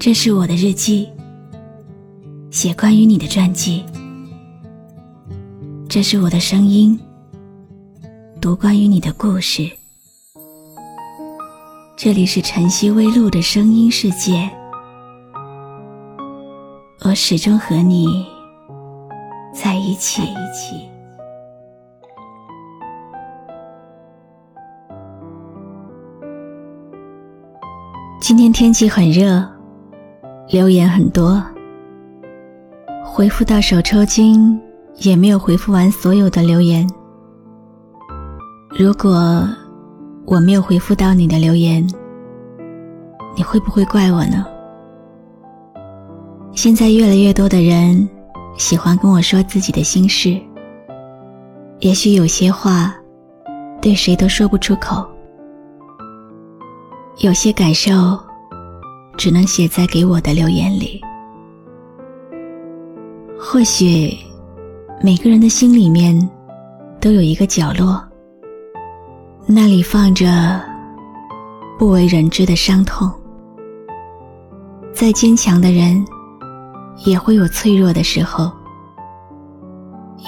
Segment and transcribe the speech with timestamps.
[0.00, 1.10] 这是我的日记，
[2.52, 3.84] 写关于你的传记。
[5.88, 6.96] 这是我的声音，
[8.40, 9.68] 读关于你的故事。
[11.96, 14.48] 这里是晨曦微露的声音世界，
[17.04, 18.24] 我始终和你
[19.52, 20.22] 在一起。
[28.20, 29.57] 今天天气很热。
[30.50, 31.42] 留言很多，
[33.04, 34.58] 回复到手抽筋，
[34.96, 36.88] 也没有回复完所有的留言。
[38.70, 39.46] 如果
[40.24, 41.86] 我没有回复到你的留言，
[43.36, 44.46] 你会不会怪我呢？
[46.52, 48.08] 现在越来越多的人
[48.56, 50.40] 喜欢跟我说自己的心事，
[51.80, 52.94] 也许有些话
[53.82, 55.06] 对谁都说不出口，
[57.18, 58.18] 有些感受。
[59.18, 60.98] 只能写在给我的留言里。
[63.38, 64.16] 或许
[65.02, 66.16] 每个人的心里面
[67.00, 68.00] 都有一个角落，
[69.44, 70.60] 那里放着
[71.78, 73.12] 不为人知的伤痛。
[74.92, 76.04] 再坚强的人，
[77.04, 78.50] 也会有脆弱的时候，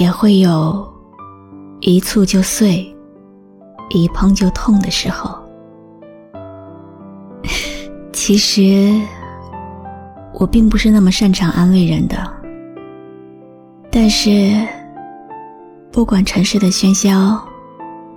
[0.00, 0.86] 也会有
[1.80, 2.84] 一触就碎、
[3.90, 5.36] 一碰就痛的时候。
[8.16, 8.98] 其实，
[10.32, 12.16] 我并不是那么擅长安慰人的。
[13.92, 14.66] 但是，
[15.92, 17.38] 不管城市的喧嚣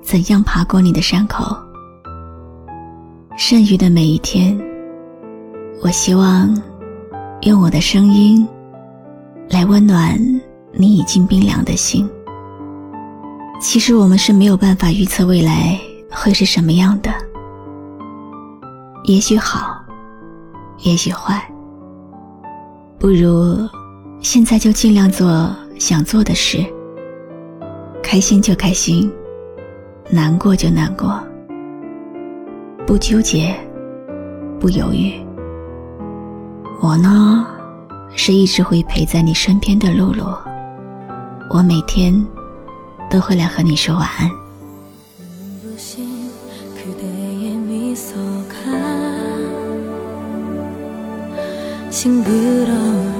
[0.00, 1.56] 怎样爬过你的伤口，
[3.36, 4.56] 剩余的每一天，
[5.82, 6.56] 我希望
[7.42, 8.46] 用我的声音
[9.48, 10.16] 来温暖
[10.72, 12.08] 你已经冰凉的心。
[13.60, 15.76] 其实，我们是没有办法预测未来
[16.08, 17.10] 会是什么样的，
[19.02, 19.78] 也许好。
[20.82, 21.46] 也许坏，
[22.98, 23.68] 不如
[24.20, 26.64] 现在就尽量做想做的事。
[28.02, 29.12] 开心就开心，
[30.10, 31.22] 难过就难过，
[32.86, 33.54] 不纠结，
[34.58, 35.12] 不犹豫。
[36.80, 37.46] 我呢，
[38.16, 40.24] 是一直会陪在你身边的露露。
[41.50, 42.26] 我每天
[43.10, 44.39] 都会来和你说晚安。
[51.90, 53.12] 싱그러운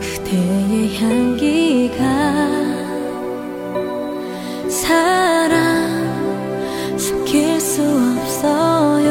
[0.00, 2.04] 그대의 향기가
[4.68, 5.38] 사랑
[6.98, 9.08] 숨길 수 없어요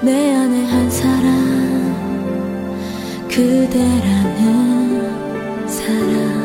[0.00, 1.34] 내 안에 한 사람
[3.28, 4.98] 그대라는
[5.68, 6.44] 사람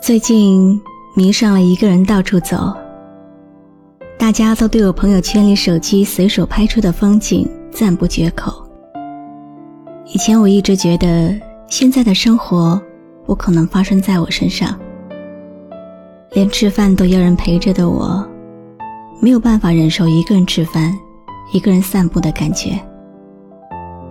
[0.00, 0.80] 最近
[1.16, 2.76] 迷上了一个人到处走，
[4.18, 8.52] 大家都对我朋友圈里手机随手拍出的风景赞不绝口。
[10.06, 11.34] 以前我一直觉得，
[11.72, 12.78] 现在的生活
[13.24, 14.78] 不可能发生在我身上。
[16.32, 18.22] 连吃饭都要人陪着的我，
[19.22, 20.94] 没有办法忍受一个人吃饭、
[21.50, 22.78] 一个人散步的感觉。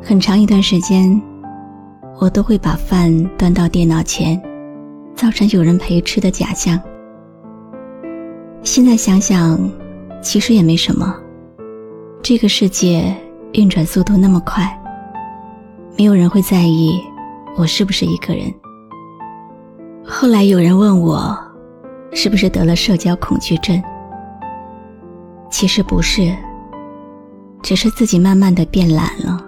[0.02, 1.22] 很长一段时间，
[2.20, 4.42] 我都会把饭端到电脑前，
[5.14, 6.82] 造成有人陪吃的假象。
[8.64, 9.72] 现在想想，
[10.20, 11.16] 其实也没什么。
[12.24, 13.16] 这个世界
[13.54, 14.68] 运转速度那么快。
[15.96, 17.00] 没有人会在意
[17.58, 18.54] 我是不是一个人。
[20.04, 21.38] 后来有人问我，
[22.14, 23.82] 是不是得了社交恐惧症？
[25.50, 26.36] 其实不是，
[27.62, 29.46] 只是自己慢慢的变懒了，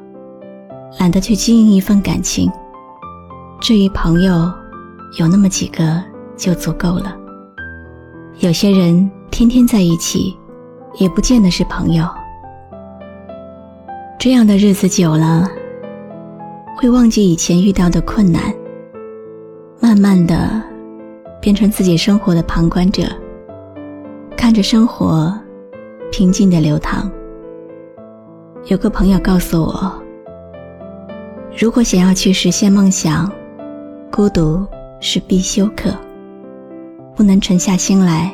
[0.99, 2.51] 懒得去经营一份感情。
[3.61, 4.51] 至于朋友，
[5.17, 6.03] 有那么几个
[6.35, 7.15] 就足够了。
[8.39, 10.37] 有些人天天在一起，
[10.95, 12.05] 也不见得是朋友。
[14.19, 15.49] 这样的日子久了。
[16.75, 18.53] 会忘记以前遇到的困难，
[19.79, 20.61] 慢慢的
[21.39, 23.03] 变成自己生活的旁观者，
[24.35, 25.33] 看着生活
[26.11, 27.09] 平静的流淌。
[28.65, 29.93] 有个朋友告诉我，
[31.57, 33.31] 如果想要去实现梦想，
[34.11, 34.65] 孤独
[34.99, 35.93] 是必修课，
[37.15, 38.33] 不能沉下心来，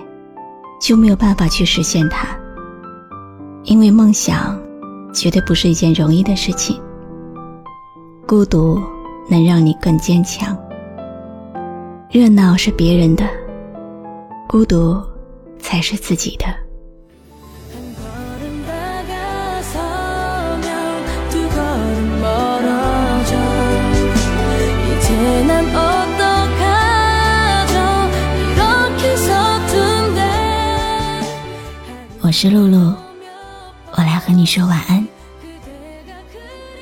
[0.82, 2.28] 就没有办法去实现它。
[3.64, 4.58] 因为梦想
[5.14, 6.82] 绝对不是一件容易的事情。
[8.30, 8.80] 孤独
[9.28, 10.56] 能让你更坚强。
[12.12, 13.28] 热闹是别人的，
[14.48, 15.02] 孤独
[15.58, 16.46] 才是自己的。
[32.22, 32.94] 我是露露，
[33.94, 35.04] 我来和你说晚安。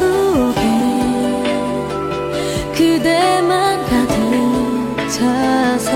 [0.00, 0.62] 속에
[2.74, 4.16] 그대만 가득
[5.10, 5.90] 차서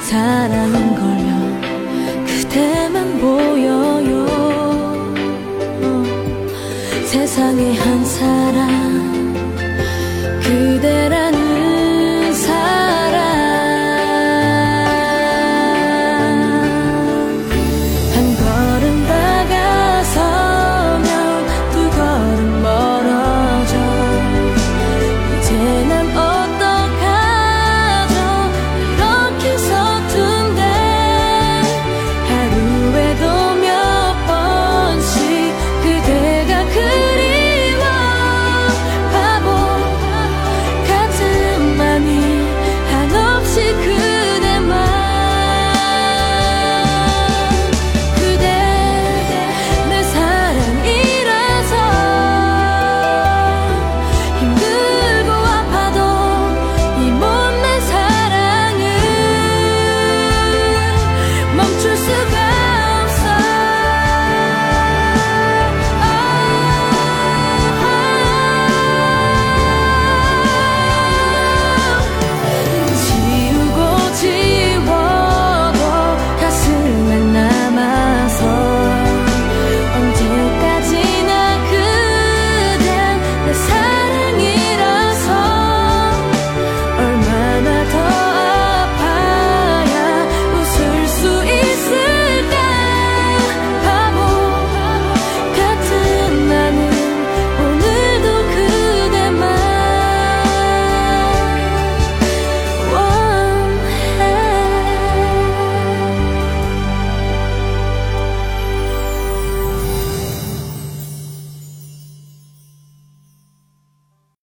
[0.00, 1.30] 사랑은 걸려
[2.26, 4.26] 그대만 보여요.
[7.04, 8.01] 세상에 한